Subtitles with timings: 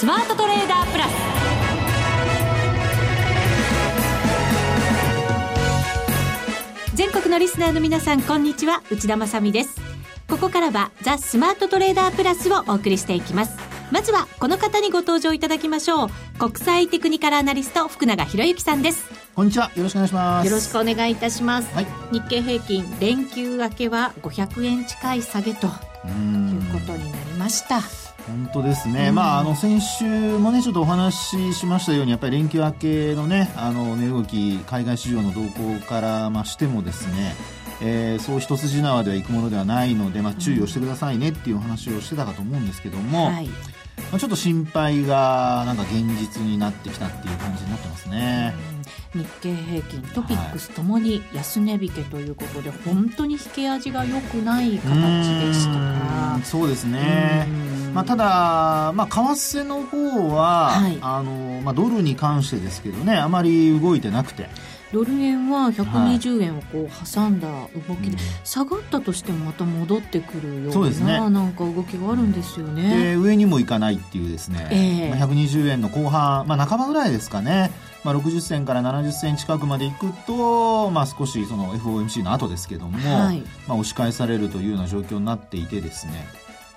[0.00, 1.10] スマートトレーダープラス。
[6.94, 8.82] 全国のリスナーの皆さんこんにちは。
[8.90, 9.76] 内田まさです。
[10.26, 13.58] ここからはザ・スマートトレーダープラスをお送りしていきます。
[13.92, 16.08] まずはこの方にご登場いただきましょう。
[16.38, 19.04] 国際テクニカルアナリスト福永博之さんです。
[19.34, 19.70] こんにちは。
[19.76, 20.46] よろしくお願いします。
[20.46, 25.70] よろしくお願いいたします、はい、日経平均連休明けは500円近い下げという
[26.72, 27.82] ことになりました
[28.26, 37.34] 本当ですね、うん、まあ、あの先週もね、ちょっとお話ししましたように、やっぱり連休明けのね、あの値動き、海外市場の動向からましてもですね、
[37.82, 43.48] えー、そう一筋縄ではいくものではないので、まあ、注意をしてくださいねっていうお話をしてたかと思うんですけども、はい、
[44.10, 48.54] まあ、ちょっと心配がなんか現実になってきたっていう感じになってますね。
[49.14, 54.88] 日経平均トピックスともに安値引けということで、はい、本当に引け味が良くない形
[55.46, 57.46] でしたからそうですね、
[57.92, 64.48] まあ、ただ、まあ、為替の方は、はい、あのまあ、ドルに関してですけどねあまり動いてなくて。
[64.92, 73.12] ドル円は120円をこう挟んだ動きで、はい、下がったとしてもまた戻ってくるような、ね、なんか動きがあるんですよね。
[73.12, 77.70] で上にもいかないっていうですね、えー、まあ、120円の後半、まあ、半ばぐらいですかね。
[78.02, 86.26] まあ、60銭から70銭近くまでいくと、まあ、少しその FOMC の後ですけども、はい、まあ、押し返されるというような状況になっていてですね、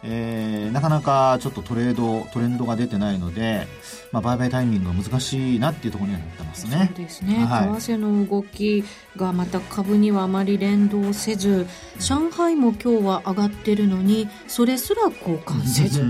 [0.05, 3.67] えー、なかなかちょっとトレードトレンドが出てないので、
[4.11, 6.91] まあ、売買タイミングが難しいなっていうところにはなってますね。
[6.93, 8.83] そうですね、はい、為替の動き
[9.15, 11.67] がまた株にはあまり連動せず
[11.99, 16.03] 上海も今日は上がってるのにそれすら交換せず。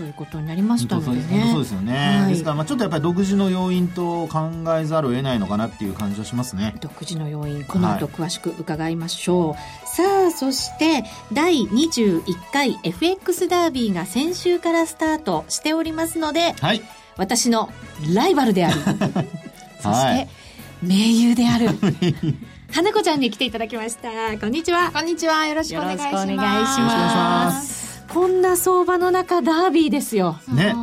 [0.00, 1.50] ということになりましたのでね。
[1.52, 2.20] そうですよね。
[2.22, 4.48] はい、ですから、まあちょっとやっぱり独自の要因と考
[4.78, 6.74] えざるを得ないのかなっていう感じはしますね。
[6.80, 9.52] 独自の要因、この後詳しく伺いましょう。
[9.52, 16.80] はい、さあ、そして、第21回 FX ダービーが先週からスタートしておりますので、はい、
[17.18, 17.70] 私の
[18.14, 18.80] ライバルである、
[19.82, 20.28] そして、
[20.82, 21.68] 盟友である、
[22.72, 24.08] 花子ちゃんに来ていただきました。
[24.40, 24.92] こんにちは。
[24.92, 25.46] こんにちは。
[25.46, 27.79] よろしくお願いします。
[28.12, 30.40] こんな相場の中ダービーですよ。
[30.52, 30.74] ね。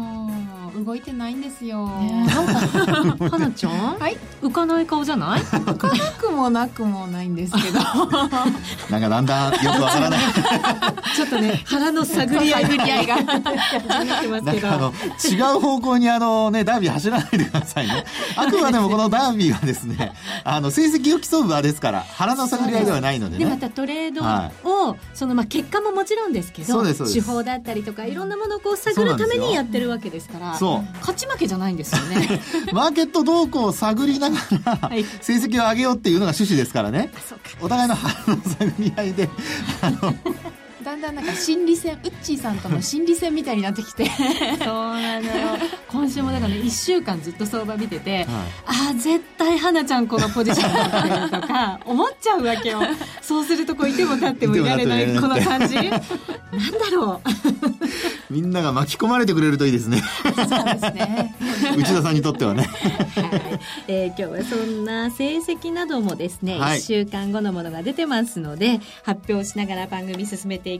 [0.84, 1.88] 動いてないんですよ。
[1.88, 3.98] なんか、花ちゃん？
[4.00, 4.18] はい。
[4.42, 5.42] 浮かない顔じゃない？
[5.42, 7.80] 浮かなくもなくもないんですけど。
[8.90, 10.20] なんかだんだんよくわからない。
[11.16, 13.20] ちょっとね、腹の探り合い探り合いが違
[15.56, 18.06] う方向にあのね、ダービー走らないでくださいね。
[18.36, 20.14] あくまでもこのダービーはですね、
[20.44, 23.46] あの、成績を競う場ですから、腹の探り合いではないのでね。
[23.46, 24.52] で、またトレードを、は
[24.96, 30.56] い、その、まあ、結果ももちろんですけど、手法だったりとか、いろんなものをこう探るためにやってるわけですから。
[30.68, 30.98] そう。
[31.00, 32.42] 勝ち負けじゃないんですよね。
[32.74, 34.90] マーケット動向を探りながら、
[35.22, 37.12] 成績を上げようっていうのが趣旨ですからね、
[37.62, 39.30] お互いの腹の探り合いで
[39.82, 40.12] あのだ
[40.98, 44.06] んだんなんか心理戦ウッチーさんとの心理戦みたいになってきて。
[44.06, 44.14] そ
[44.64, 45.58] うなのよ。
[45.88, 48.32] 今週もだからね1週間ずっと相場見てて、はい、あ
[48.92, 52.82] あ絶対花ちゃんこのポジションだったよとか 思っちゃうわけよ。
[53.22, 55.76] そうするとこういても立ってもいられないこの感じ。
[55.78, 56.00] なんだ
[56.92, 57.22] ろ
[58.30, 58.34] う。
[58.34, 60.04] みんなが巻き込まれてくれるといいですね。
[60.24, 60.46] そうです
[60.94, 61.36] ね。
[61.78, 63.60] 内田さんにとってはね、はい。
[63.88, 70.80] えー、今日はそんな成績などもですね、はい、1週間後のものが出てますので発表しながら番組進めてい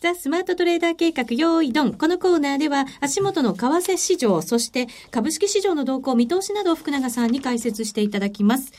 [0.00, 1.92] ザ・スマートトレーダー計画用意ドン。
[1.92, 8.70] このコーナーでは足元の為替市場、そして株式市場の動向、見通しなどを福永さんに解説していただきます。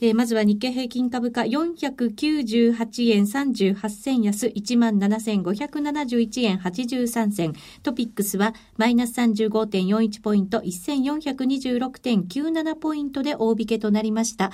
[0.00, 7.54] えー、まずは日経平均株価498円38銭安17,571円83銭。
[7.82, 14.52] トピックスはマイナス35.41ポイント1426.97ポイントで大引けとなりました。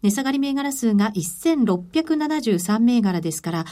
[0.00, 3.66] 値下がり銘柄数が1673銘柄ですから、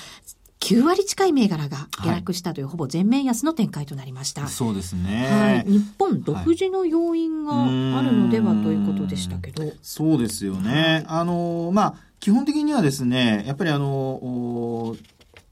[0.61, 4.47] 9割近い銘柄が下落したという、はい、ほぼ全面安の展開となりました。
[4.49, 5.65] そうですね。
[5.65, 5.71] はい。
[5.71, 7.65] 日本独自の要因が
[7.99, 9.63] あるのではということでしたけど。
[9.83, 11.05] そうですよね。
[11.09, 14.97] あの、まあ、基本的にはですね、やっぱりあの、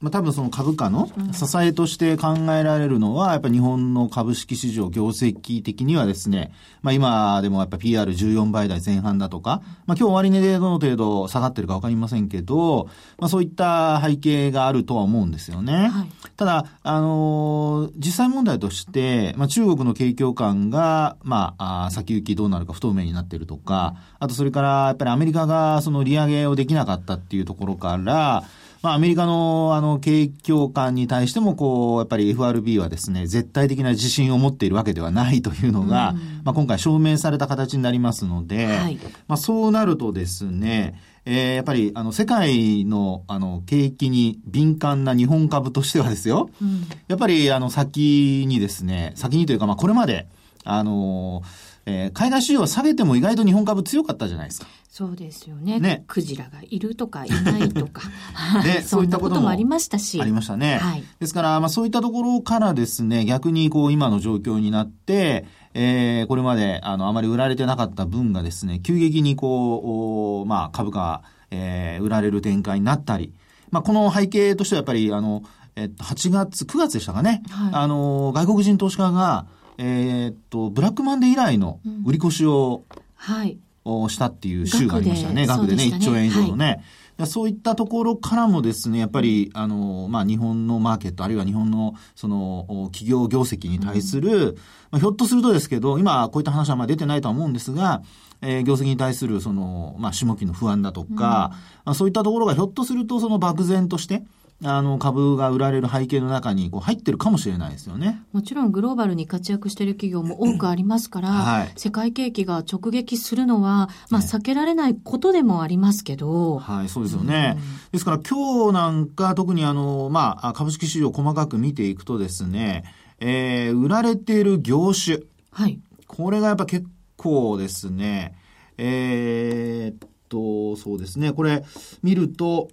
[0.05, 6.53] まあ、多分その株価の支えとして考えられるのは、やっぱり日本の株式市場業績的にはですね、
[6.83, 15.89] まあ今でもやっぱ PR14 倍台前半だとか、まあ今日終値でどの程度下がってるかわかりませんけど、まあそういった背景があるとは思うんですよね。
[15.89, 28.45] はい、ただ、あのー、実際問題として、まあ中国の景況感が、まあ、あ先行きどうなるか不透明になっているとか、あとそれからやっぱりアメリカがその利上げをできなかったっていうところから、
[28.85, 36.15] まあ、アメリカの、あの、景況感に対しても、こう、やっぱり FRB はですね、絶対的な自信を持っているわけではないというのが、
[36.45, 50.27] まあ、今回証明された形になりますので、はい、まあ、そうなるとですね、えー、やっぱり、あの、世界の、あの、景気に敏感な日本株としてはですよ、うん、やっぱり、あの、先にですね、先にというか、まあ、これまで、
[50.65, 51.43] あの
[51.87, 54.67] えー、海外市場は下げても意外と日本株強かったじゃないですか。
[54.89, 55.81] そうですよね。
[55.81, 56.05] ね。
[56.07, 58.03] クジラがいるとかいないとか。
[58.65, 60.21] ね、 そういったこともありましたし。
[60.21, 60.79] ありましたね。
[60.79, 61.03] はい。
[61.19, 73.35] ですから、まあそういったところからですね、逆にこう今の状況になって、えー、これまであのあまり売られてなかった分がですね、急激にこう、まあ株価、えー、売られる展開になったり、
[73.71, 75.43] まあこの背景としてはやっぱりあの、
[75.77, 77.43] えっと、8月、9月でしたかね。
[77.51, 79.47] はい、あの、外国人投資家が、
[79.79, 82.85] えー、っと、ブラックマンデー以来の売り越しを、
[83.15, 83.59] はい。
[83.85, 85.47] をしたっていう週がありましたね。
[85.47, 85.77] 額で。
[85.77, 86.83] ね、1兆円以上のね。
[87.19, 94.55] はい、そういったところからもですね、やっぱり、あの、まあ、日本のマーケット、あるいは日本の、その、企業業績に対する、うん、
[94.91, 98.03] まあ、ひょっとするとですけど、今、こういった話はまあ出てないとは思うんですが、
[98.41, 101.51] えー、業績に対する、その、まあ、下期の不安だとか、うん、ま
[101.85, 104.25] あ、そういったところがひょっとすると、その漠然として、
[104.63, 108.23] あの株が売られる背景の中にこう入ってるかもしれないですよね。
[108.33, 116.59] もちろんグローバルに活躍している企業も多くありますから、はい、世界景気が直撃するのは、まあ、避けられないことでもありますけど。
[116.59, 117.57] はい、そうですよね。
[117.57, 117.63] うん、
[117.93, 122.85] ですから今日なんか特にあの、まあ、株式市場細かく見ていくとですね、
[123.21, 125.19] えー、売られている業種。
[125.51, 125.81] はい。
[126.07, 126.87] これがやっぱ結
[127.17, 128.35] 構ですね、
[128.79, 131.65] えー、っと、そうですね、これ
[132.03, 132.69] 見ると、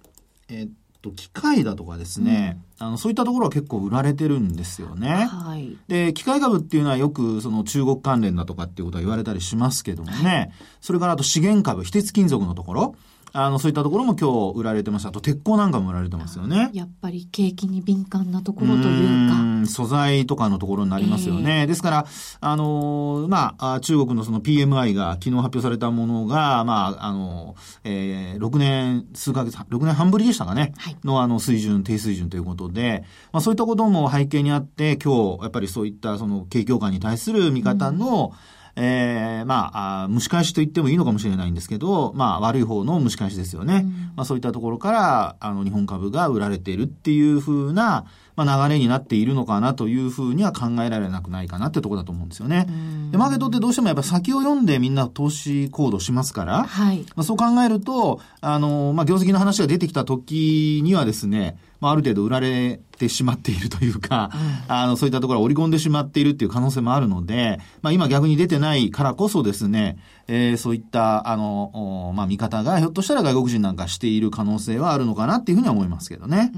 [0.48, 0.70] えー、っ
[1.02, 5.26] と、機械だとかですね、うん、あの、そういったところは結構売られてるんですよね。
[5.30, 5.76] はい。
[5.88, 12.94] で、機械株っていうのはよく、その中国関連だとかっていうことは言われたりしますけどもね、はい、それからあと資源株、非鉄金属のところ、
[13.32, 15.06] あの、そういったところも今日売られてます。
[15.06, 16.70] あと、鉄鋼なんかも売られてますよね。
[16.72, 19.40] やっぱり景気に敏感なところというか。
[19.62, 21.62] う素材とかのところになりますよね。
[21.62, 22.06] えー、ですから、
[22.40, 30.72] あのー、まあ、中国のその PMI が昨日発表されたものが、まあ、あのー、えー、6年、数ヶ月、6年半ぶりでしたかね。
[30.76, 43.82] はい、のあの、水準、低水準ということで、まあ、そういったことも背景にあって、今日、やっぱりそういったその景況感に対する見方の、うんえー、まあ蒸し返しと言ってもいいのかもしれないんですけど、まあ、悪い方の蒸し返しですよね。
[43.84, 52.66] うん、まあ、そういったところから、あの、日本株が売られているっていうふうな、まあ、流れになっているのかなというふうには考えられなくないかなってところだと思うんですよね。
[53.10, 69.98] で、マーケットってどうしてもやっぱ先を読んでみんな投資行動しますから、はい、まあ、そう考えると、あの、まあ、業績の話が出てきた時にはですね、まあ、ある程度売られてしまっているというか、うん、あの、そういったところを織り込んでしまっているっていう可能性もあるので、まあ、今逆に出てないからこそですね、
[70.34, 76.50] えー、そういった、あの、まあ、見方がひょっとしたら外国人なんかしている可能性はあるのかなっていうふうには思いますけどね。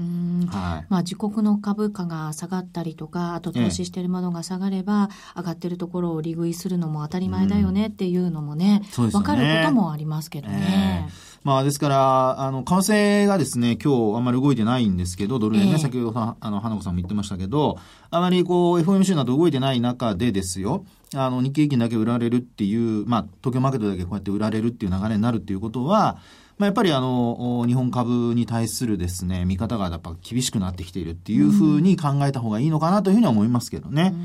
[0.47, 0.85] はい。
[0.87, 11.09] まあ、自国の株価が下がったりとか、あと投資しているものが下がれば、上がってるところを利食いするのも当たり前だよねっていうのもね、わ、うん、かることもありますけどね。
[11.09, 17.77] えーまあ、ですから、あの、為替がですね、今日あんまり動いてないんですけど、ドル円ね、えー、先ほどあの、花子さんも言ってましたけど、
[18.09, 26.17] あまりこう、FOMC など動いてない中でですよ、あの、日経平均だけ売られるっていう、まあ、東京マーケットだけこうやって売られるっていう流れになるっていうことは、
[26.57, 34.15] まあ、やっぱりあの、日本株に対するですね、見方がやっぱ厳しくなってきているっていうふうに考えた方がいいのかなというふうには思いますけどね。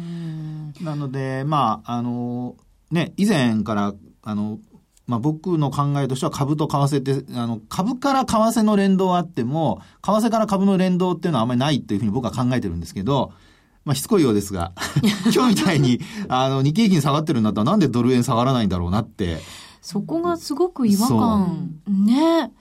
[0.80, 2.56] なので、まあ、あの、
[2.90, 4.58] ね、以前から、あの、
[5.10, 13.32] まあ、僕の考えとしては株と為替って、あの、株から為替の連動はあっても、為替から株の連動っていうのはあんまりないっていうふうに僕は考えてるんですけど、
[13.84, 14.70] まあ、しつこいようですが、
[15.34, 19.40] 今日みたいに、あの、日経平均下がってるんだったらなんでドル円下がらないんだろうなって。
[19.82, 21.70] そこがすごく違和感。
[21.88, 22.52] ね。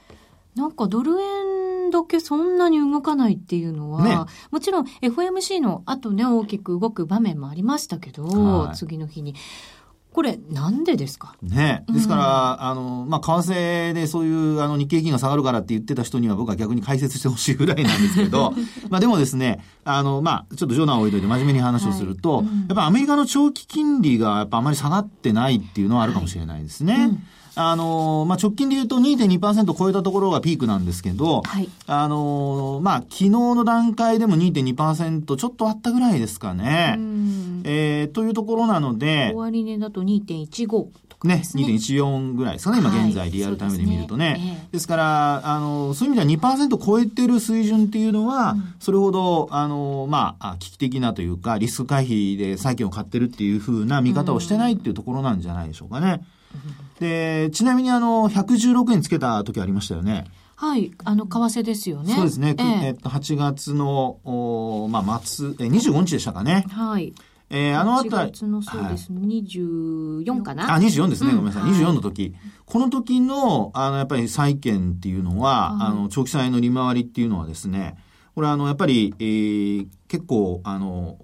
[0.56, 4.18] なんかドル円だけそんなに動かないっていうのは、ね、
[4.50, 9.36] もちろん FMC の後ね、大きく動く場面もありましたけど、はい、次の日に。
[10.12, 11.36] これ、なんでですか？
[11.44, 11.86] ね。
[11.94, 12.22] ですから、
[12.62, 18.54] うん、あの、まあ、為替でそういう、あの、日経金が下がるからって言ってた人には僕は逆に解説してほしいぐらいなんですけど、
[18.90, 26.94] まあ、でもですね、あの、まあ、ちょっと冗談を置いといて真面目に話をすると、はいうん、やっぱアメリカの長期金利がやっぱあまり下がってないっていうのはあるかもしれないですね。
[26.94, 27.24] はいうん
[27.62, 36.98] あのー、まあ、直近で言うと2.2%超えたところがピークなんですけど、はい、あのー、まあ、昨日の段階でも2.2%ちょっとあったぐらいですかね。
[37.66, 39.34] えー、というところなので。
[39.36, 40.88] 終値だと2.15。
[41.26, 44.30] ね、2.14ぐらいですかね、今現在リアルタイムで見るとね。
[44.30, 56.08] はい、ですねですから、あの、そういう意味では2%超えてる水準っていうのは、うん、それほど、あの、まあ、危機的なというか、リスク回避で債券を買ってるっていうふうな見方をしてないっていうところなんじゃないでしょうかね。
[56.12, 56.26] うん、
[57.00, 60.26] で、ちなみにあの、116円つけた時ありましたよね。
[60.56, 60.92] はい。
[61.06, 62.14] あの、為替ですよね。
[62.14, 62.56] そうですね。
[62.58, 66.66] えー、えっと、8月の、おまあ、末、え、25日でしたかね。
[66.70, 67.14] はい。
[67.52, 68.32] えー、あのあたり。
[68.48, 70.76] のそうですね、はい、24かな？
[70.76, 71.32] あ、24ですね。
[71.32, 71.64] ごめんなさい。
[71.64, 72.36] 24の時。
[72.66, 77.98] この時の、あの、やっぱり債券っていうのは、はい、あの、長期債の利回りっていうのはですね、
[78.36, 81.18] これあの、やっぱり、えー、結構、あの、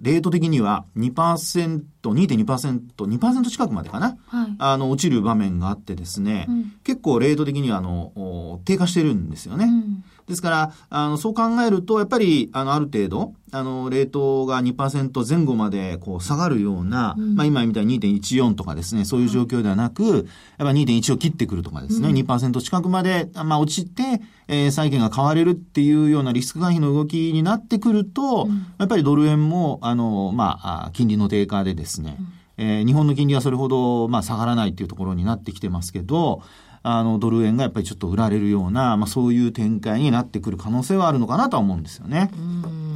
[0.00, 9.64] レート的には2%、2.2%、2%近くまでかな、はい、あの、落ちる場面があってですね、うん、結構レート的には、あの、低下してるんですよね。
[9.64, 20.24] うんですから、あの、そう考えると、やっぱり、あの、ある程度、あの、レートが2%前後まで、こう、下がるような、うん、まあ、今みたいに2.14とかですね、そういう状況ではなく、やっ
[20.58, 32.18] ぱ2.1を切ってくるとかですね、うん、2%近くまで、まあ、落ちて、えー、債券が買われるっていうようなリスク回避の動きになってくると、うん、やっぱりドル円も、あの、まあ、金利の低下でですね、
[32.58, 36.42] えー、日本の金利はそれほど、まあ、下がらないっていうところになってきてますけど、
[36.82, 42.30] あの、ドル円がやっぱりちょっと売られるような、まあそういう展開になってくる可能性はあるのかなとは思うんですよね。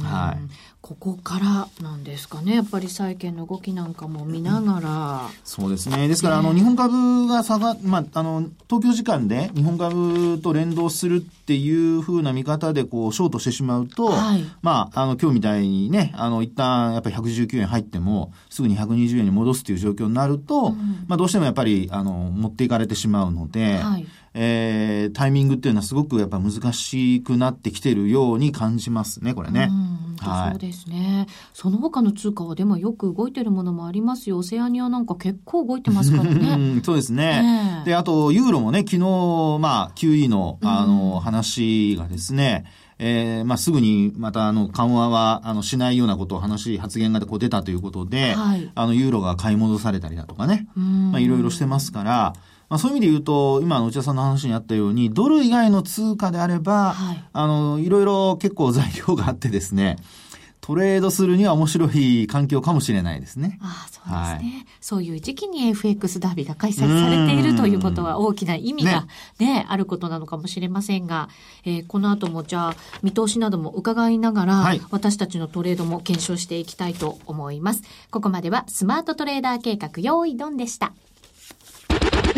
[0.03, 0.72] はい。
[0.83, 2.55] ここからなんですかね。
[2.55, 5.29] やっぱり債券の動きなんかも見ながら。
[5.45, 6.09] そうですね。
[6.09, 29.69] ですから、あの、日本株が下が、まあ、あの、東京時間で日本株と連動するっていうふうな見方で、こう、ショートしてしまうと、はい、まあ、あの、今日みたいにね、あの、一旦やっぱり119円入っても、すぐに120円に戻すっていう状況になると、うん、まあ、どうしてもやっぱり、あの、持っていかれてしまうので、はいえー、タイミングっていうのはすごくやっぱ難しくなってきてるように感じますね、これね。
[30.19, 31.27] はい、そうですね。
[31.53, 34.39] その他の通貨はでもよく動いてるものもありますよ。
[34.39, 36.81] オセアニアなんか結構動いてますからね。
[36.85, 37.81] そうですね。
[37.81, 38.99] えー、で、あと、ユーロもね、昨日、
[39.59, 42.65] まあ、QE の、あの、話がですね、
[42.99, 52.33] えー、まあ、すぐにまたあの緩和はあのしないようなことを話、発言がこう出たということで、はい、あのユーロが買い戻されたりだとかね、まあ、いろいろしてますから、
[52.73, 59.97] まあ、そういう意味で言うと、今の内田さんの話にあったように、ドル以外の通貨であれば、はい、あの、いろいろ結構材料があってですね、
[60.59, 63.59] トレードするには面白い環境かもしれないですね。
[63.61, 64.65] ああ、そうですね、はい。
[64.81, 69.05] そういう時期に FX ダービーが開催されているということは大きな意味が
[69.37, 71.29] ね、ねあることなのかもしれませんが、
[71.63, 77.83] えー、この後もじゃあ見通しなども伺いながら、はい、私たちのトレードも検証していきたいと思います。
[78.09, 80.93] ここまではスマートトレーダー計画用意ドンでした。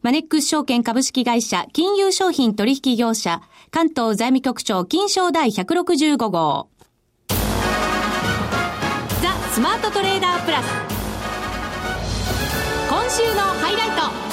[0.00, 6.68] マネックス証券株式会社金融商品取引業者関東財務局長金賞第165号
[9.20, 10.66] ザ・スマートトレーダープラス
[12.88, 14.28] 今週のハイライト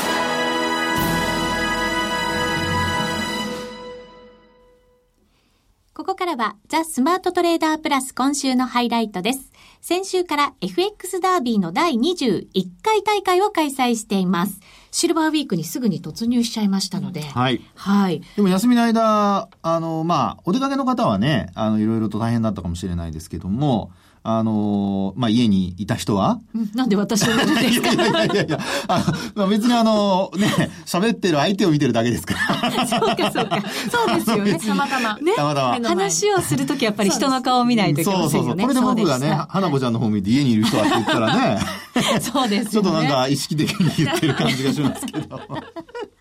[5.96, 9.52] ここからはザ・スマートトレーダープラス今週のハイライトです。
[9.82, 12.48] 先週から FX ダービーの第21
[12.84, 14.60] 回大会を開催しています。
[14.96, 17.20] シルバーウィークにすぐに突入しちゃいましたので。
[17.20, 17.60] はい。
[17.76, 18.22] はい。
[18.38, 23.92] でも休みの間、あの、まあ、お出かけの方はね、あの、いろいろと大変だったかもしれないですけども、
[24.28, 27.94] あのー、まあ、家にいた人は、うん、なんで私を見るんですか？
[27.94, 29.06] いやいやいやいや、あの、
[29.36, 32.72] まあ、別にあの、ね、喋ってる相手を見てるだけですから。
[32.88, 33.64] そうか、そうか。
[33.92, 34.60] そうですよね。
[34.60, 35.18] たまたま。
[35.20, 35.34] ね。
[35.36, 35.90] たまたま。
[35.90, 38.64] 話をするときやっぱり人の顔を見ないといけませんよね。
[38.64, 38.84] そうそうそう。
[38.84, 41.60] これで僕がね、花子ちゃんの方見て家にいる人はって言ったらね。
[42.20, 45.40] そうです、ね、ちょっとなんか意識的に言ってる感じがしますけど。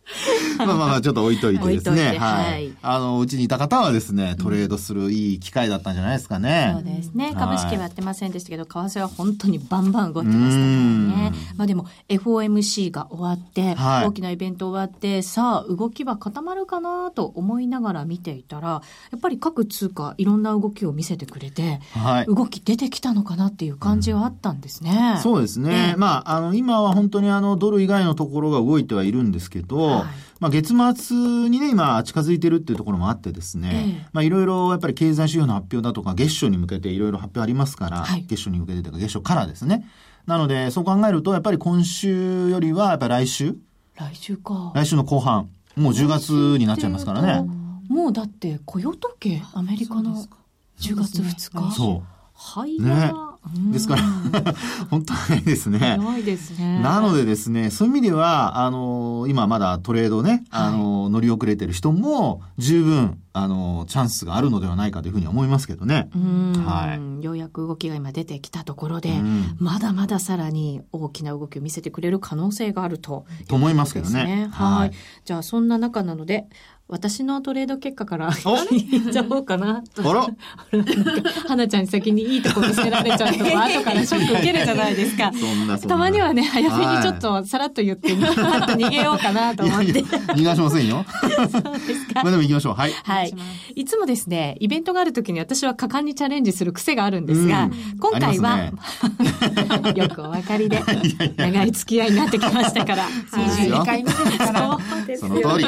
[0.58, 2.18] まあまあまあ、ちょっと置いといてですね。
[2.18, 2.72] はい。
[2.82, 6.72] あの、うちにいた方はですね、トレードするいい機会だったんじゃないですかね。
[6.74, 7.34] そうですね。
[7.36, 11.32] 株式はやってませんでしたけど、為替は本当にバンバン動いてましたからね。
[11.56, 18.82] まあでも、FOMC が終わって、大きなイベント終わって、さあ、動きは固まるかなと思いながら見ていたら、や
[19.16, 25.18] っぱり各通貨、いろんな動きを見せてくれて、はい、動き出てきたのかなっていう感じはあったんですね。
[25.22, 25.94] そうですね。
[25.96, 31.16] まあ、あの、今は本当にあの、ドル以外のところが動いてはいるんですけど、はいまあ、月末
[31.48, 39.88] にね、今近づいてるっていうところもあってですね、えまあ、いろいろやっぱり経済指標の発表だとか、月初に向けていろいろ発表ありますから、はい、月初に向けてというか、月初からですね。
[40.26, 43.56] なので、そう考えると、やっぱり今週よりは、やっぱり来週？
[43.94, 44.72] 来週か。
[44.74, 45.48] 来週の後半。
[45.76, 47.48] もう10月になっちゃいますからね。
[47.88, 50.16] もうだって、雇用統計、アメリカの
[50.78, 51.74] 10月2日？
[51.74, 52.06] そう。
[52.34, 52.78] はい。
[52.80, 53.12] ね。
[53.72, 54.02] ですから
[54.90, 55.78] 本当にですね。
[55.78, 56.80] 早いですね。
[56.80, 66.08] なのでですね、そういう意味では、あの、今まだトレードね、あの、乗り遅れてる人も、十分、あの、チャンスがあるのではないかというふうに思いますけどね。
[66.64, 67.24] はい。
[67.24, 69.12] ようやく動きが今出てきたところで、
[69.58, 74.48] まだまださらに大きな動きを見せてくれる可能性があると、ね、と思いますけどね。
[74.52, 74.92] はい。
[75.24, 76.46] じゃあ、そんな中なので、
[76.86, 79.82] 私のトレード結果から言っちゃおうかな。
[79.96, 80.26] あら？
[81.48, 85.32] 花ちゃんに先にいいとこ見せられちゃうと、後からショック受けるじゃないですか。
[85.88, 89.84] たまにはね、早めにちょっとさらっと言って、逃げようかなと思って。
[89.86, 91.06] いやいや逃がしませんよ。
[91.20, 92.22] そうですか。
[92.22, 92.74] まあでも行きましょう。
[92.74, 92.92] はい。
[92.92, 93.34] はい。
[93.76, 98.72] いつもですね、イベントがあるときに私は果敢にチャレンジする癖があるんですが、今回は、ね、
[99.96, 100.82] よくお分かりで、
[101.38, 103.08] 長い付き合いになってきましたから。
[103.32, 104.78] 22回目ですから。
[104.90, 105.40] そうですよね。
[105.42, 105.66] その通り。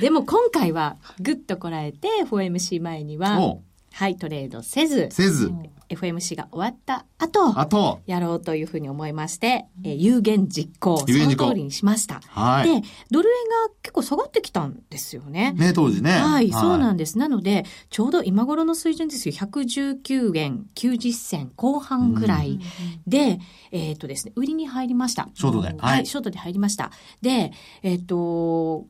[0.00, 3.56] でも今回はぐっとこらえて FOMC 前には、
[3.92, 5.52] はい、トレードせず、せず、
[5.90, 12.20] FMC が終わった後、後、やろうというふうに思いまして、えー、有言実行、その通りにしました。
[12.28, 12.80] はい。
[12.80, 15.52] で、ドル円が結構下がってきたんですよね。
[15.52, 16.12] ね、当時ね。
[16.12, 17.18] はい、そうなんです。
[17.18, 19.34] なので、ちょうど今頃の水準ですよ。
[19.34, 22.58] 119円90銭後半ぐらい
[23.06, 23.38] で、
[23.70, 25.28] えっ、とですね、売りに入りました。
[25.34, 25.74] ショートで。
[25.78, 26.90] はい、ショートで入りました。
[27.20, 28.86] で、えっ、ー、と、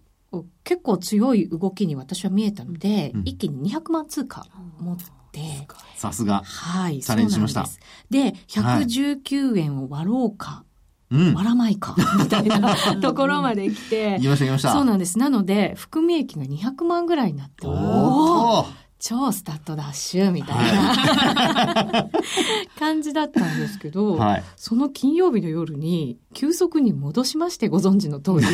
[0.65, 4.47] 結構強い動きに私は見えたので、うん、一気に200万通貨
[4.79, 5.67] 持って、
[5.97, 6.43] さすが。
[6.45, 7.01] はい。
[7.01, 7.67] チャレンジしました。
[8.11, 10.65] で119円を割ろうか。
[11.11, 14.17] うん、割らないか、 みたいなところまで来て。
[14.19, 14.73] 言いました、言いました。
[14.73, 15.19] そうなんです。
[15.19, 18.67] なので、含み益が200万ぐらいになって、おお
[19.03, 28.47] 超スタットダッシュみたいな、はい、感じだったんですけど、はい、その金曜日の夜に急速に戻しましてご存知の通り。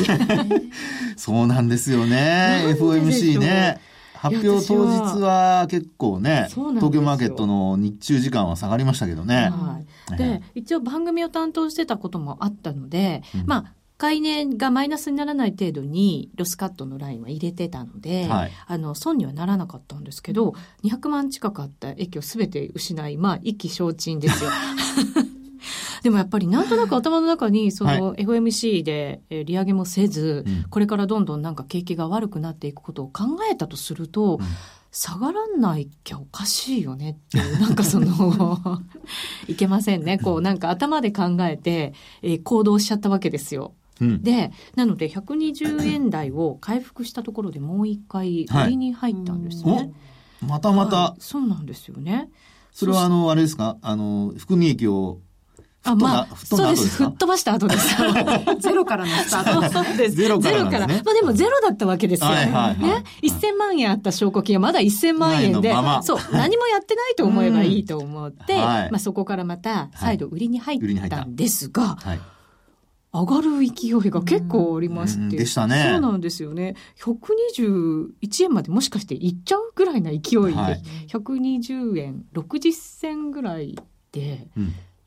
[1.18, 2.64] そうなんですよね。
[2.80, 3.78] FOMC ね。
[4.14, 9.50] 発表当日は結構ね、東京マーケットの日中時間は下がりましたけどね。
[9.52, 9.80] は
[10.14, 24.50] い、で、一応番組を担当してたこともあったので、うん、まあ、概念がマイナスにならない程度にロスカットのラインは入れてたので、はい、あの損にはならなかったんですけど200万近くあった駅を全て失いまあ意気消沈ですよ。
[26.02, 34.38] でもやっぱりなんとなく頭の中にその FOMC で利上げもせず、これからどんどんなんか景気が悪くなっていくことを考えたとすると、
[34.90, 38.80] 下がらないきゃおかしいよねっていう、 なんかその
[39.48, 40.18] いけませんね。
[40.18, 43.74] こうなんか頭で考えて、えー、行動しちゃったわけですよ。
[44.00, 49.72] でなので120円台を回復したところでもう一回売りに入ったんですね。
[49.72, 49.92] はい、
[50.46, 52.30] またまた、はい、そうなんですよね。
[52.72, 53.76] それはあのあれですか？
[53.82, 55.20] あの含み益を
[55.84, 56.88] あ、まあ、そうです。
[56.88, 57.96] 吹っ飛ばした後です。
[58.60, 60.16] ゼロからのスタートそうです。
[60.16, 60.86] ゼロから、ね、から。
[60.86, 62.28] まあでもゼロだったわけですよ。
[62.28, 63.04] はいはいはい、ね。
[63.22, 72.20] 1000万円あった証拠金がまだ1000万円で、ままそう、何もやってないと思えばいいと思って、 はい、まあそこからまた再度売りに入ったんですが、はい
[73.18, 75.88] 上がる勢いが結構ありまして、でしたね。
[75.92, 76.76] そうなんですよね。
[77.00, 83.78] 121円までもしかしていっちゃうぐらいな勢いで、はい、120円60銭ぐらい
[84.12, 84.46] で、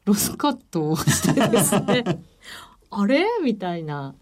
[0.06, 2.04] ロスカットをしてですね、
[2.91, 3.26] あれ？
[3.43, 4.15] みたいな。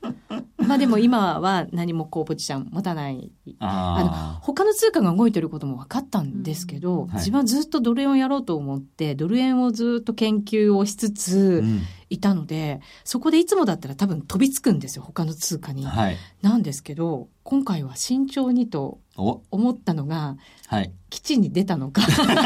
[0.58, 3.32] まあでも今は何もこうポジション持たない。
[3.58, 7.08] あの、他の通貨が動いてることも分かったんですけど、うん。
[7.08, 15.86] はい、自分はずっとドル円をやろうと思って、ドル円をずっと研究をしつつ、うん、いたので、そこでいつもだったら多分飛びつくんですよ、他の通貨に。
[15.86, 22.04] はい、なんですけど、今回は慎重にと思ったのが、はい、基地に出たのか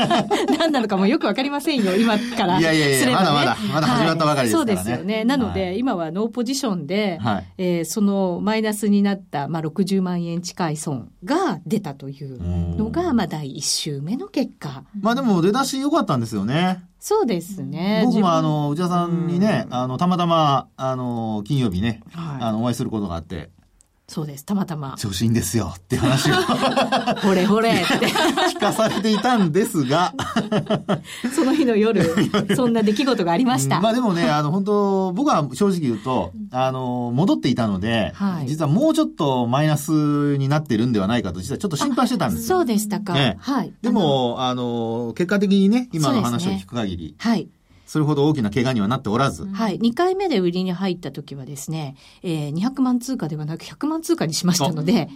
[0.57, 4.75] 何なのかもよくわかりませんよ、今からいやいやいや、まだまだ、まだ始まったばかりですからね。
[4.75, 5.25] そうですよね。
[5.25, 14.83] なので、はい、今はノーポジションで、はい、えー、そのマイナスになった、まあ、60万円近い損が出たというのが、まあ、第1週目の結果。
[14.99, 16.83] まあでも、出だし良かったんですよね。
[17.03, 18.03] そうですね。
[18.05, 23.49] 僕もあの、内田さんにね、あの、たまたま、あの、金曜日ね、はい、あの、お会いすることがあって、
[24.07, 24.95] そうです、たまたま。
[24.97, 26.35] 調子いいんですよって話を。
[27.23, 28.07] ほれほれって。
[28.53, 30.13] 聞かされていたんですが。
[31.33, 32.13] その日の 夜、
[32.55, 33.79] そんな出来事がありました。
[33.79, 43.13] まあでもね、あの本当、僕は正直言うと、あの、戻っていたので、はい、実はもうちょっとマイナスになってるんではないかと、実はちょっと心配してたんですそうでしたか。
[43.13, 43.71] ね、はい。
[43.81, 47.47] でも、あの、結果的にね、今の話を聞く限り、ね、はい。
[47.93, 49.45] それほど大きな怪我にはなっておらず。
[49.45, 49.77] はい。
[49.77, 55.09] 2回目で売りに入った時はですね、えー、200万通貨ではなく100万通貨にしましたので、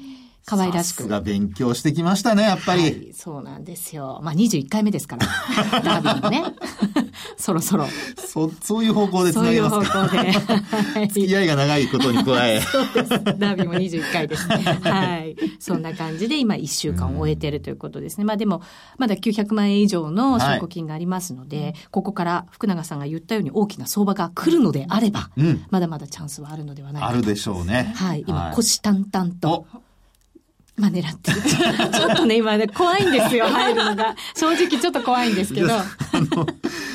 [0.50, 1.04] 可愛らしく。
[1.04, 2.82] さが勉強してきましたね、やっぱり。
[2.82, 4.22] はい、そうなんですよ。
[4.24, 5.28] まあ、21回目ですから。
[5.84, 6.56] ダービーもね。
[7.36, 7.86] そろそろ。
[8.16, 11.08] そ、そういう方向で繋げますかそういう方向で。
[11.08, 12.62] 付き合いが長いことに加え。
[12.64, 13.10] そうです。
[13.10, 14.56] ダービーも21回ですね。
[14.84, 15.36] はい。
[15.60, 18.24] そんな感じで今1週間を終えてるということですね。
[18.24, 18.62] まあでも、
[18.98, 27.14] まだ900万円以上の証拠金がありますので、はい、ここから福永さんが言ったように大きな相場が来るのであれば、うん、まだまだチャンスはあるのではないかと。
[27.16, 27.92] あるでしょうね。
[27.98, 28.24] はい。
[28.26, 29.68] 今、虎視眈々と。
[30.78, 31.42] まあ狙ってる。
[31.42, 34.16] ちょっとね、今ね、怖いんですよ、 入るのが。
[34.36, 35.74] 正直ちょっと怖いんですけど。
[35.74, 36.46] あの、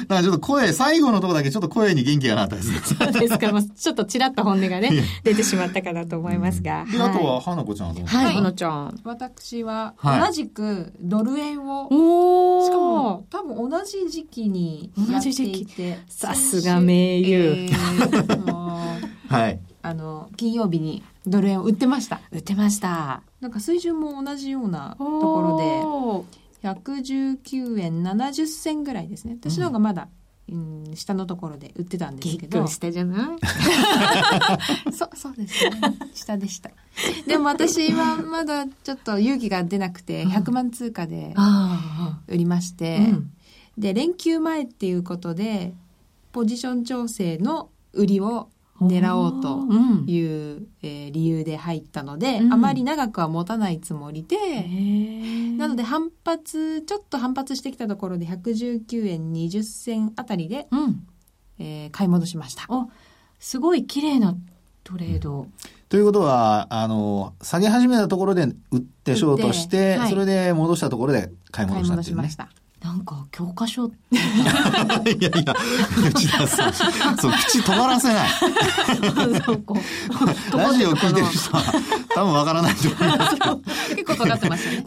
[0.09, 2.81] なんかちょっと声、最後のとこだけちょっと声に元気がなったですね。
[2.85, 3.51] そうですか。
[3.51, 6.83] まあ、ちょっとちらっと本音がね、出てしまったかなと思いますが。
[6.83, 8.23] うん、はい、あとは、花子ちゃんはどうですか？
[8.23, 9.01] はい、花ちゃん。
[9.03, 15.99] 私は、同じくドル円を、はい、しかも、多分同じ時期にやっていて。
[16.09, 17.66] さすが名優。
[17.68, 18.53] えー、
[19.29, 19.59] はい。
[19.83, 22.21] あの、金曜日にドル円を売ってました。
[22.33, 23.23] 売ってました。
[23.41, 26.25] なんか水準も同じようなとこ
[26.63, 29.37] ろで、119円70銭ぐらいですね。
[29.41, 30.09] 私の方がまだ、
[30.49, 32.67] うん、下のところで売ってたんですけど。
[32.67, 33.37] 下じゃな
[34.89, 34.93] い？
[34.93, 35.81] そう、そうですね。
[36.15, 36.71] 下でした。
[37.27, 41.35] でも私はまだちょっと勇気が出なくて、100万通貨で
[42.29, 43.31] 売りまして、うん、
[43.79, 45.75] で、連休前っていうことで、
[46.33, 48.49] ポジション調整の売りを
[48.81, 49.67] 狙おうと
[50.11, 54.37] いう、うん、えー、理由で入ったので、うん、あまり長くは持たないつもりで、
[55.57, 61.07] なので反発、ちょっと反発してきたところで119円20銭あたりで、うん、
[61.59, 62.67] えー、買い戻しました。
[63.39, 64.37] すごい綺麗な
[64.85, 65.47] トレード。
[65.89, 72.23] ということは、あの、下げ始めたところで売ってショートして、はい、それで戻したところで買い戻したっていうね。
[72.23, 72.62] 買い戻しました。
[72.83, 75.31] なんか教科書 いやいや、
[76.05, 76.73] 内田さん、
[77.16, 78.29] そう、口止まらせない。
[80.53, 81.62] ラジオ聞いてる人は
[82.14, 83.37] 多分わからないと思います。
[83.95, 84.85] 結構尖ってましたね。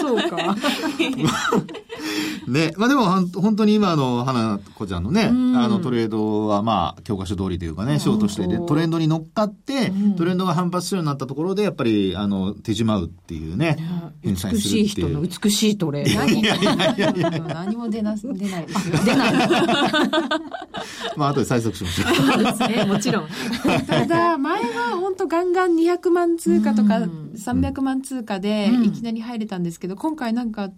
[0.00, 0.56] そうか。
[2.48, 13.76] ね、まあでも本当に今の花子ちゃんのね、あのトレードはまあ教科書通りというかね、ショートしてでトレンドに乗っかって、トレンドが反発するようになったところで、やっぱりあの手締まうっていうね、
[14.22, 14.80] 返済するっていう。
[14.80, 16.29] 美しい人の美しいトレード。
[16.34, 18.98] いやいやいやいや何も出な、出ないですよ。
[19.04, 19.32] 出ない。
[21.16, 22.14] まあ後で催促しましょう。
[22.14, 23.28] そうですね、もちろん。
[23.86, 27.00] ただ、前は本当ガンガン200万通貨とか
[27.36, 30.70] 300万通貨でいきなり入れたんですけど、今回なんか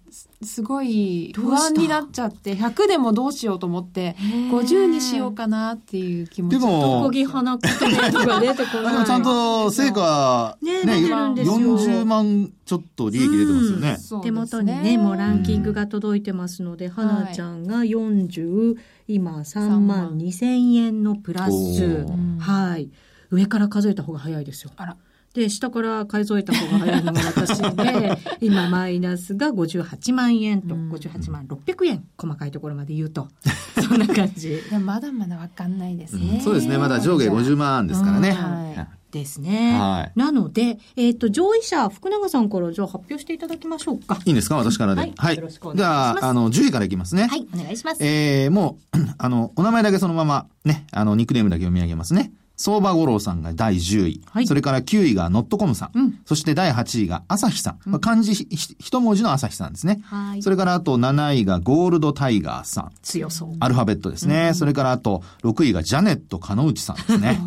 [0.42, 4.16] すごい不安になっちゃって、100でもどうしようと思って、
[4.50, 9.06] 50にしようかなっていう気持ちでも、こぎ花とか出てこない。
[9.06, 13.96] ちゃんと成果、ね、ね40万ちょっと利益出てますよね。
[14.12, 18.76] うん、手元にね、もうランキングが届いてますので、はなちゃんが40、
[19.08, 22.06] 今3万2千円のプラス。
[22.38, 22.90] はい。
[23.30, 24.70] 上から数えた方が早いですよ。
[24.76, 24.96] あら。
[25.34, 33.28] で、下から数えた方が早いのが私で、 今マイナスが58万円と、58万600円、細かいところまで言うと。
[33.82, 34.60] そんな感じ。
[34.84, 36.78] まだまだわかんないですね、うん、そうですね。
[36.78, 38.30] まだ上下50万ですからね。
[38.30, 39.78] はいですね。
[39.78, 40.18] はい。
[40.18, 44.18] なので、えっ、ー、と、上位者、福永さんからじゃあ発表していただきましょうか。
[44.24, 44.56] いいんですか？
[44.56, 45.00] 私からで。
[45.02, 45.12] はい。
[45.16, 46.20] はい、よろしくお願いします。
[46.20, 47.26] じゃあ、あの、10位からいきますね。
[47.28, 48.02] はい、お願いします。
[48.02, 52.32] えー、もう、 あの、お名前だけそのまま、ね、あの、ニックネームだけ読み上げますね。
[52.62, 54.22] 相場五郎さんが第10位。
[54.30, 55.98] はい、それから9位がノットコムさん。
[55.98, 57.90] うん、そして第8位が朝日さん。
[57.90, 60.00] うん、漢字一文字の朝日さんですね。
[60.04, 62.92] はい、それからあと7位がゴールドタイガーさん。
[63.02, 63.56] 強そう。
[63.58, 64.48] アルファベットですね。
[64.48, 67.40] うん、それからあと6位がジャネット鹿内さんですね。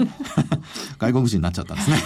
[1.00, 1.98] 外国人になっちゃったんですね。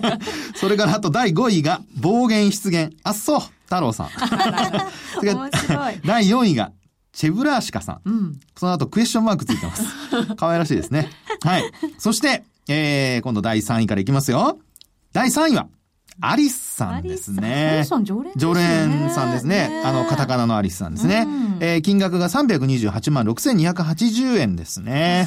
[0.56, 2.96] それからあと第5位が暴言出現。
[3.02, 4.08] あっそう太郎さん。
[5.20, 6.00] 面白い。
[6.02, 6.72] 第4位が
[7.12, 8.08] チェブラーシカさん。
[8.08, 9.84] うん、その後クエスチョンマークついてます。
[10.36, 11.10] 可愛らしいですね。
[11.42, 11.70] はい。
[11.98, 14.58] そして、えー、今度第3位からいきますよ。
[15.12, 15.68] 第3位は、
[16.20, 17.70] アリスさんですね。
[17.74, 19.82] アリスさん常連常連さんですね。
[19.84, 21.24] あの、カタカナのアリスさんですね。
[21.26, 25.26] うん、えー、金額が328万6280円ですね。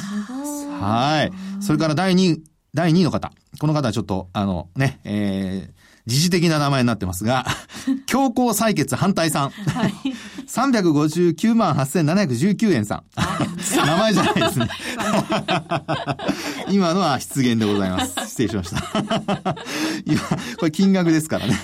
[0.80, 1.62] はい。
[1.62, 3.32] それから第2位、第2位の方。
[3.60, 7.46] この方はちょっと、あの、ね、えー、時事的な名前になってますが、
[8.06, 9.50] 強行採決反対さん。
[9.50, 9.92] はい。
[10.58, 13.02] 359万8719円さん。
[13.76, 14.68] 名前じゃないですね。
[16.68, 18.14] 今のは失言でございます。
[18.26, 18.82] 失礼しました。
[20.04, 20.20] 今、
[20.58, 21.54] これ金額ですからね。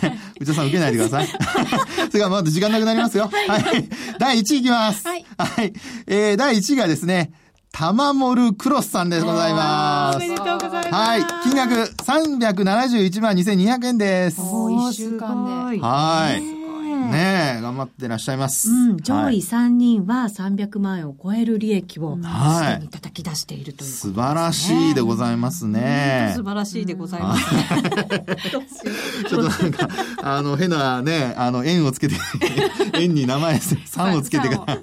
[0.41, 1.27] 内田さん受けないでください。
[2.09, 3.31] それからまだ時間なくなりますよ。
[3.49, 3.89] はい。
[4.19, 5.07] 第1位いきます。
[5.07, 5.25] はい。
[5.39, 5.73] はい。
[6.07, 7.33] えー、第1位がですね、
[7.73, 10.17] タマモルクロスさんでございます。
[10.17, 10.93] おめでとうございます。
[10.93, 11.25] はい。
[11.43, 14.41] 金額371万2200円です。
[14.41, 15.81] おー、1週間で。
[15.81, 16.64] はい。
[17.11, 18.71] ねえ、頑張ってらっしゃいます。
[18.71, 26.33] うん、上位3人は300万円を超える利益をすでに叩き出しているという、ね、素晴らしいでございますね。
[26.35, 27.65] 素晴らしいでございます、ね。
[29.29, 29.89] ちょっとなんか、
[30.23, 32.17] あの、変なね、あの、円をつけて、
[32.95, 34.79] 円に名前、 3をつけてから、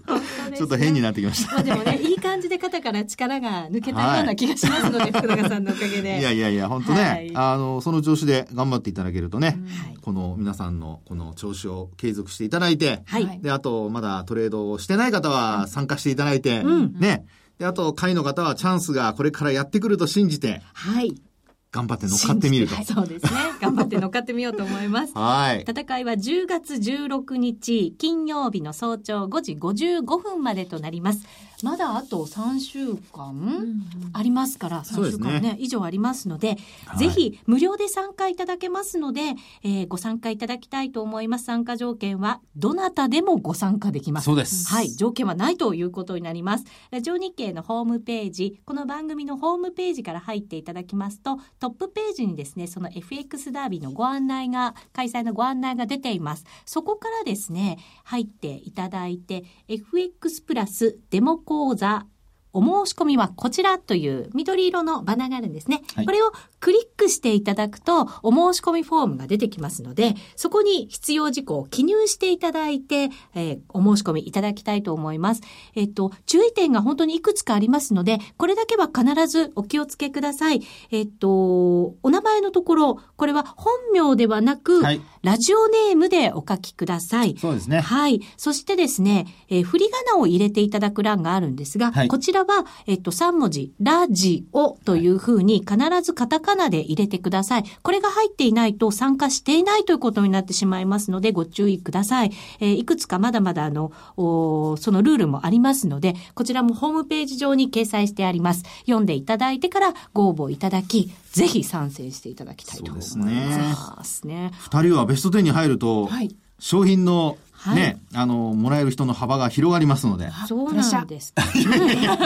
[0.57, 1.55] ちょっと変になってきました。
[1.55, 6.19] まあでもね、いい感じで肩から力が抜けたような気がしますので、福永さんのおかげで。
[6.19, 9.57] いやいやいや、本当ね、はい、あの、その調子で頑張っていただけるとね、
[10.01, 17.25] この皆さんのこの調子を継続していただいて、はい、で、あと、まだトレードをしてない方は参加していただいて、うん、ね、
[17.57, 21.21] で、あと、会の方はチャンスがこれからやってくると信じて、はい。
[21.71, 22.75] 頑張って乗っかってみると。
[22.83, 23.31] そうですね。
[23.61, 25.13] 頑張って乗っかってみようと思います。
[25.17, 25.61] はい。
[25.61, 31.25] 戦いは10月16日、金曜日の早朝5時55分までとなります。
[31.63, 33.81] まだあと3週間
[34.13, 39.21] ありますから、3週間ね、ね以上ありますので、はい、ぜひ無料で参加いただけますので、
[39.63, 41.45] えー、ご参加いただきたいと思います。
[41.45, 44.25] 参加条件は、どなたでもご参加できます。
[44.25, 44.67] そうです。
[44.67, 44.89] はい。
[44.89, 46.65] 条件はないということになります。
[46.91, 56.45] ラジオ日経のホームページ、この番組のホームページから入っていただきますと、トップページにですね、その FX ダービーのご案内が、開催のご案内が出ています。
[56.65, 62.05] そこからですね、入っていただいて、FX プラスデモ講座
[62.53, 65.81] お申し込みはこちらという緑色のバナーがあるんですね。
[65.95, 75.41] はい、これをクリックしていただくと、お申し込みフォームが出てきますので、そこに必要事項を記入していただいて、えー、お申し込みいただきたいと思います。
[75.75, 80.61] えっと、注意点が本当にいくつかありますので、これだけは必ずお気をつけください。
[80.91, 87.35] えっと、お名前のところ、これは本名ではなく、はい、ラジオネームでお書きください。
[87.37, 87.79] そうですね。
[87.79, 88.21] はい。
[88.37, 97.63] そしてですね、えー、振り仮名を入れていただく欄があるんですが、はい、こちらは、えっと、3文字、ラジオというふうに必ずカタカナで入れてください。
[97.83, 102.31] これが入っていないと参加していないということになってしまいますので、ご注意ください。
[102.59, 108.63] えー、いくつかまだまだあの、そのルールもありますので、こちらもホームページ上に掲載してあります。
[108.85, 113.11] 読んでいただいてからご応募いただき、ぜひ参戦していただきたいと思います。
[113.11, 114.51] そうですね。
[114.57, 120.31] 二、人はベスト10に入ると、はい、商品のはい、ね、あの、もらえる人の幅が広がりますので。
[120.47, 121.33] そうなんです。
[121.55, 122.17] いやいやいや、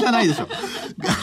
[0.00, 0.48] じゃないでしょ。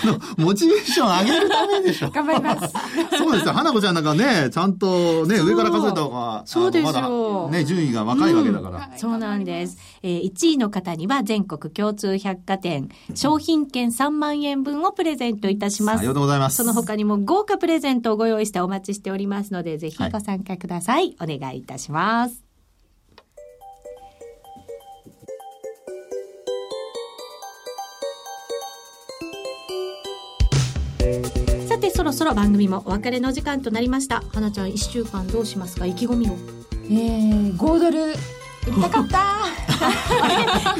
[0.05, 2.09] あの、モチベーション上げるためでしょ。
[2.09, 2.73] 頑張ります。
[3.17, 3.51] そうですよ。
[3.51, 6.93] 花子ちゃんなんかね、ちゃんとね、上から数えた方が、そうですよ。
[6.93, 8.89] まだね、順位が若いわけだから。
[8.93, 9.77] うん、そうなんです。
[10.03, 15.99] えー、1位の方には全国共通百貨店、商品券3万円分をプレゼントいたします。
[15.99, 16.55] ありがとうございます。
[16.55, 21.15] その他にも豪華プレゼントをご用意してお待ちしておりますので、ぜひご参加ください。
[21.17, 22.48] はい、お願いいたします。
[31.99, 34.23] そろそろ番組もお別れの時間となりました。
[34.33, 35.85] 花ちゃん1週間どうしますか？
[35.85, 36.37] 意気込みを。
[36.85, 38.15] えー、5ドル売
[38.67, 39.25] りたかった。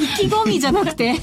[0.00, 1.14] 意気込みじゃなくて。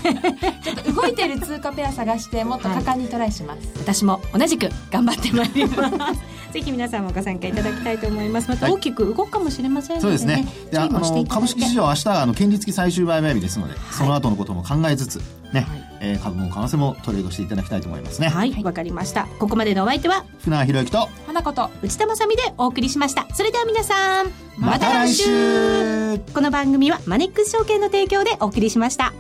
[0.64, 6.54] ちょっと動いてる通貨ペア探してもっと果敢にトライします、はい、私も同じく頑張ってまいります。
[6.54, 8.50] ぜひ皆さんもご参加いただきたいと思います。
[8.50, 10.48] また大きく動くかもしれませんので、ね、そうですね。
[10.70, 15.16] であの株式市場明日あの権利付き最終売買日ですので、はい、その後のことも考えつつ
[15.52, 18.30] ね、はいえー、株も為替もトレードしていただきたいと思いますね。
[18.30, 19.28] はいわ、かりました。
[19.40, 23.28] ここまでのお相手は船木博之と花子と内田まさみでお送りしました。
[23.34, 26.20] それでは皆さんまた来週。
[26.34, 29.14] この番組はマネックス証券の提供でお送りしました